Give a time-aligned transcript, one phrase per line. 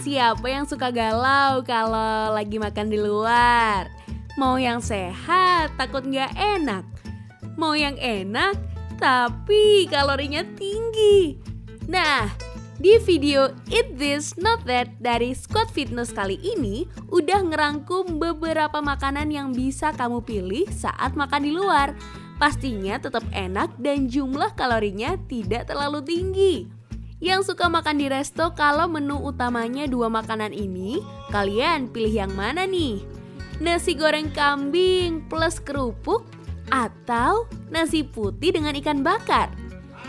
[0.00, 3.92] Siapa yang suka galau kalau lagi makan di luar?
[4.40, 6.88] Mau yang sehat, takut nggak enak.
[7.60, 8.56] Mau yang enak,
[8.96, 11.36] tapi kalorinya tinggi.
[11.84, 12.32] Nah,
[12.80, 19.28] di video Eat This Not That dari Squad Fitness kali ini udah ngerangkum beberapa makanan
[19.28, 21.92] yang bisa kamu pilih saat makan di luar.
[22.40, 26.79] Pastinya tetap enak dan jumlah kalorinya tidak terlalu tinggi.
[27.20, 32.64] Yang suka makan di resto kalau menu utamanya dua makanan ini, kalian pilih yang mana
[32.64, 33.04] nih?
[33.60, 36.24] Nasi goreng kambing plus kerupuk
[36.72, 39.52] atau nasi putih dengan ikan bakar?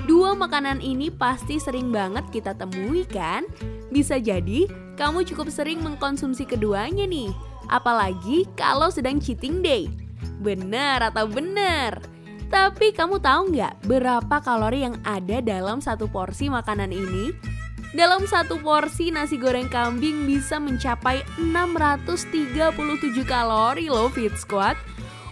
[0.08, 3.44] Dua makanan ini pasti sering banget kita temui kan?
[3.92, 7.36] Bisa jadi kamu cukup sering mengkonsumsi keduanya nih,
[7.68, 9.92] apalagi kalau sedang cheating day.
[10.40, 12.11] Bener atau bener?
[12.52, 17.32] Tapi kamu tahu nggak berapa kalori yang ada dalam satu porsi makanan ini?
[17.96, 22.76] Dalam satu porsi nasi goreng kambing bisa mencapai 637
[23.24, 24.76] kalori loh Fit Squad.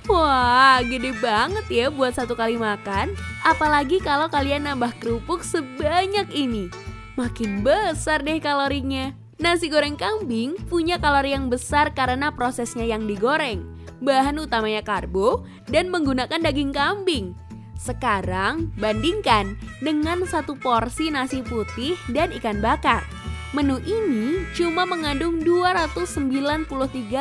[0.07, 3.11] Wah, gede banget ya buat satu kali makan.
[3.43, 6.71] Apalagi kalau kalian nambah kerupuk sebanyak ini.
[7.19, 9.11] Makin besar deh kalorinya.
[9.39, 15.91] Nasi goreng kambing punya kalori yang besar karena prosesnya yang digoreng bahan utamanya karbo, dan
[15.91, 17.35] menggunakan daging kambing.
[17.79, 23.07] Sekarang, bandingkan dengan satu porsi nasi putih dan ikan bakar.
[23.55, 26.67] Menu ini cuma mengandung 293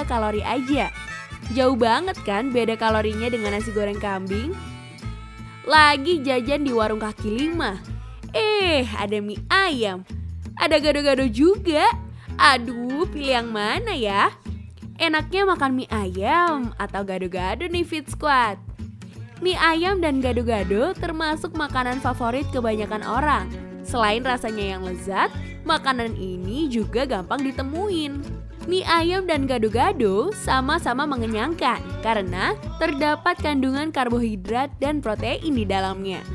[0.04, 0.90] kalori aja.
[1.56, 4.52] Jauh banget kan beda kalorinya dengan nasi goreng kambing?
[5.64, 7.80] Lagi jajan di warung kaki lima.
[8.36, 10.04] Eh, ada mie ayam.
[10.58, 11.88] Ada gado-gado juga.
[12.36, 14.34] Aduh, pilih yang mana ya?
[14.98, 18.58] Enaknya makan mie ayam atau gado-gado nih Fit Squad?
[19.38, 23.46] Mie ayam dan gado-gado termasuk makanan favorit kebanyakan orang.
[23.86, 25.30] Selain rasanya yang lezat,
[25.62, 28.26] makanan ini juga gampang ditemuin.
[28.66, 36.26] Mie ayam dan gado-gado sama-sama mengenyangkan karena terdapat kandungan karbohidrat dan protein di dalamnya.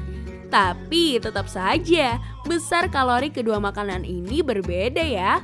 [0.48, 2.16] Tapi tetap saja,
[2.48, 5.44] besar kalori kedua makanan ini berbeda ya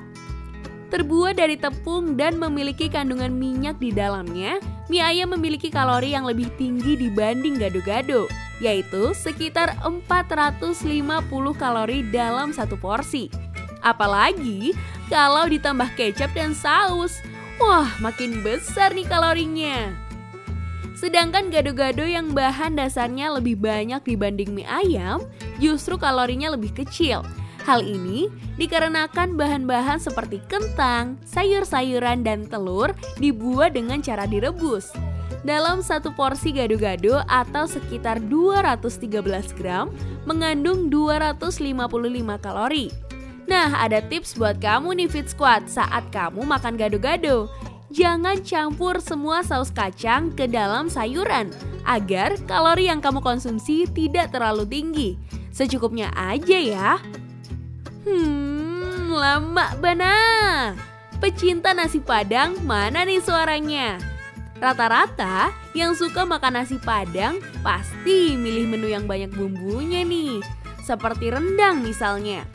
[0.90, 4.58] terbuat dari tepung dan memiliki kandungan minyak di dalamnya,
[4.90, 8.26] mie ayam memiliki kalori yang lebih tinggi dibanding gado-gado,
[8.58, 10.82] yaitu sekitar 450
[11.56, 13.30] kalori dalam satu porsi.
[13.86, 14.76] Apalagi
[15.08, 17.22] kalau ditambah kecap dan saus,
[17.62, 19.94] wah makin besar nih kalorinya.
[21.00, 25.24] Sedangkan gado-gado yang bahan dasarnya lebih banyak dibanding mie ayam,
[25.64, 27.24] justru kalorinya lebih kecil,
[27.68, 34.92] Hal ini dikarenakan bahan-bahan seperti kentang, sayur-sayuran, dan telur dibuat dengan cara direbus.
[35.44, 39.88] Dalam satu porsi gado-gado atau sekitar 213 gram
[40.28, 41.80] mengandung 255
[42.44, 42.92] kalori.
[43.48, 47.50] Nah, ada tips buat kamu nih Fit Squad saat kamu makan gado-gado.
[47.90, 51.50] Jangan campur semua saus kacang ke dalam sayuran
[51.90, 55.10] agar kalori yang kamu konsumsi tidak terlalu tinggi.
[55.50, 57.02] Secukupnya aja ya.
[58.08, 60.16] Hmm, lama bana.
[61.20, 64.00] Pecinta nasi padang, mana nih suaranya?
[64.60, 70.40] Rata-rata yang suka makan nasi padang pasti milih menu yang banyak bumbunya nih.
[70.84, 72.48] Seperti rendang misalnya.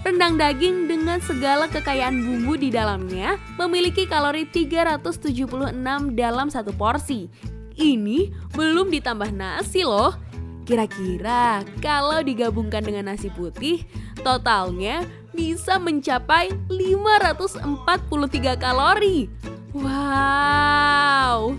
[0.00, 5.76] Rendang daging dengan segala kekayaan bumbu di dalamnya memiliki kalori 376
[6.16, 7.28] dalam satu porsi.
[7.76, 10.16] Ini belum ditambah nasi loh.
[10.64, 13.84] Kira-kira kalau digabungkan dengan nasi putih,
[14.20, 19.32] Totalnya bisa mencapai 543 kalori.
[19.72, 21.54] Wow.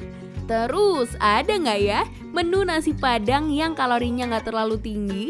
[0.45, 2.03] Terus ada nggak ya
[2.35, 5.25] menu nasi padang yang kalorinya nggak terlalu tinggi?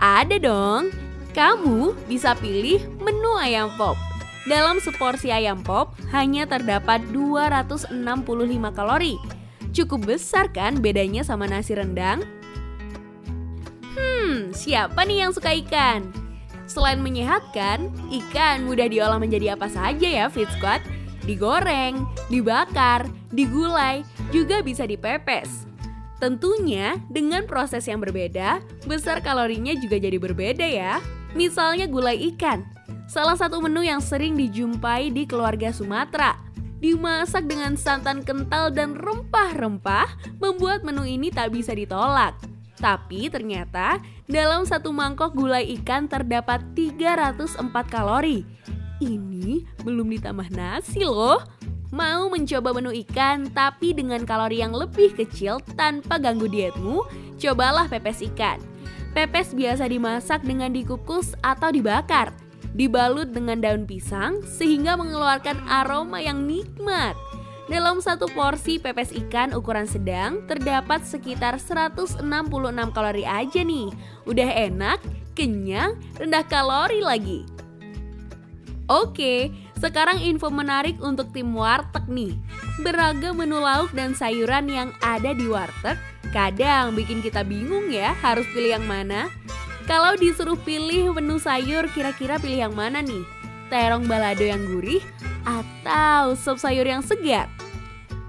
[0.00, 0.90] Ada dong.
[1.36, 4.00] Kamu bisa pilih menu ayam pop.
[4.48, 7.92] Dalam seporsi ayam pop hanya terdapat 265
[8.72, 9.20] kalori.
[9.76, 12.24] Cukup besar kan bedanya sama nasi rendang?
[13.92, 16.25] Hmm, siapa nih yang suka ikan?
[16.66, 20.82] Selain menyehatkan, ikan mudah diolah menjadi apa saja ya Fit Squad?
[21.26, 25.66] Digoreng, dibakar, digulai, juga bisa dipepes.
[26.18, 30.98] Tentunya dengan proses yang berbeda, besar kalorinya juga jadi berbeda ya.
[31.36, 32.64] Misalnya gulai ikan,
[33.04, 36.34] salah satu menu yang sering dijumpai di keluarga Sumatera.
[36.76, 42.36] Dimasak dengan santan kental dan rempah-rempah, membuat menu ini tak bisa ditolak.
[42.76, 48.44] Tapi ternyata dalam satu mangkok gulai ikan terdapat 304 kalori.
[49.00, 51.40] Ini belum ditambah nasi loh.
[51.94, 57.06] Mau mencoba menu ikan tapi dengan kalori yang lebih kecil tanpa ganggu dietmu?
[57.40, 58.58] Cobalah pepes ikan.
[59.16, 62.32] Pepes biasa dimasak dengan dikukus atau dibakar.
[62.76, 67.16] dibalut dengan daun pisang sehingga mengeluarkan aroma yang nikmat.
[67.66, 72.22] Dalam satu porsi pepes ikan ukuran sedang terdapat sekitar 166
[72.94, 73.90] kalori aja nih.
[74.22, 75.02] Udah enak,
[75.34, 77.42] kenyang, rendah kalori lagi.
[78.86, 79.50] Oke,
[79.82, 82.38] sekarang info menarik untuk tim warteg nih.
[82.86, 85.98] Beragam menu lauk dan sayuran yang ada di warteg
[86.30, 89.26] kadang bikin kita bingung ya harus pilih yang mana.
[89.90, 93.22] Kalau disuruh pilih menu sayur, kira-kira pilih yang mana nih?
[93.70, 95.02] Terong balado yang gurih
[95.46, 97.55] atau sop sayur yang segar?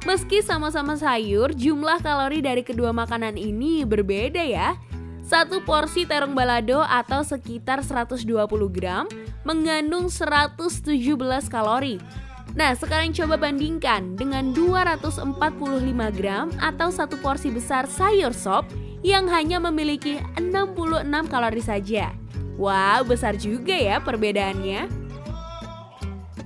[0.05, 4.77] Meski sama-sama sayur, jumlah kalori dari kedua makanan ini berbeda ya.
[5.25, 8.23] Satu porsi terong balado atau sekitar 120
[8.71, 9.09] gram
[9.43, 10.87] mengandung 117
[11.51, 11.99] kalori.
[12.55, 15.35] Nah, sekarang coba bandingkan dengan 245
[16.15, 18.65] gram atau satu porsi besar sayur sop
[19.03, 22.15] yang hanya memiliki 66 kalori saja.
[22.55, 24.87] Wow, besar juga ya perbedaannya.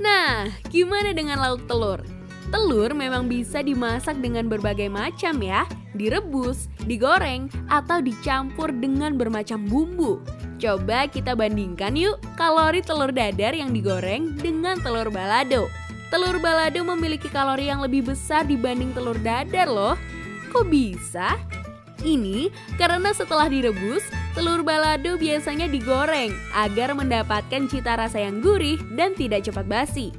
[0.01, 2.01] Nah, gimana dengan lauk telur?
[2.49, 10.17] Telur memang bisa dimasak dengan berbagai macam ya, direbus, digoreng, atau dicampur dengan bermacam bumbu.
[10.57, 15.69] Coba kita bandingkan yuk kalori telur dadar yang digoreng dengan telur balado.
[16.09, 19.95] Telur balado memiliki kalori yang lebih besar dibanding telur dadar loh.
[20.49, 21.37] Kok bisa?
[22.01, 22.49] Ini
[22.81, 24.01] karena setelah direbus,
[24.33, 30.09] telur balado biasanya digoreng agar mendapatkan cita rasa yang gurih dan tidak cepat basi.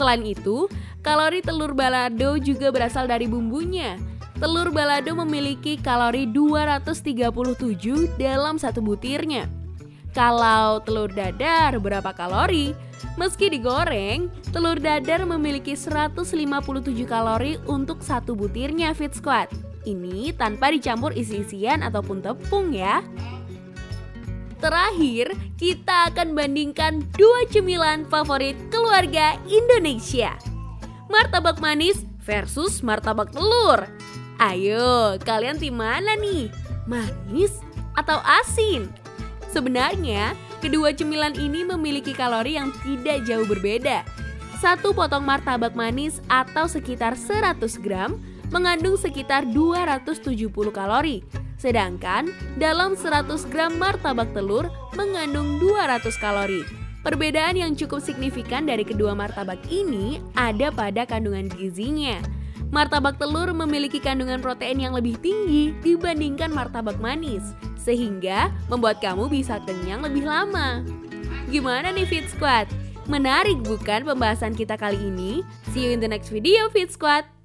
[0.00, 0.64] Selain itu,
[1.04, 4.00] kalori telur balado juga berasal dari bumbunya.
[4.40, 9.44] Telur balado memiliki kalori 237 dalam satu butirnya.
[10.16, 12.72] Kalau telur dadar berapa kalori?
[13.20, 16.32] Meski digoreng, telur dadar memiliki 157
[17.04, 19.52] kalori untuk satu butirnya Fit Squad.
[19.84, 23.04] Ini tanpa dicampur isi-isian ataupun tepung ya.
[24.60, 30.36] Terakhir, kita akan bandingkan dua cemilan favorit keluarga Indonesia.
[31.08, 33.88] Martabak manis versus martabak telur.
[34.36, 36.52] Ayo, kalian tim mana nih?
[36.84, 37.56] Manis
[37.96, 38.92] atau asin?
[39.48, 44.04] Sebenarnya, kedua cemilan ini memiliki kalori yang tidak jauh berbeda.
[44.60, 48.20] Satu potong martabak manis atau sekitar 100 gram
[48.52, 50.36] mengandung sekitar 270
[50.68, 51.24] kalori
[51.60, 56.64] Sedangkan dalam 100 gram martabak telur mengandung 200 kalori.
[57.04, 62.16] Perbedaan yang cukup signifikan dari kedua martabak ini ada pada kandungan gizinya.
[62.72, 67.42] Martabak telur memiliki kandungan protein yang lebih tinggi dibandingkan martabak manis,
[67.76, 70.84] sehingga membuat kamu bisa kenyang lebih lama.
[71.48, 72.70] Gimana nih Fit Squad?
[73.10, 75.42] Menarik bukan pembahasan kita kali ini?
[75.74, 77.39] See you in the next video Fit Squad!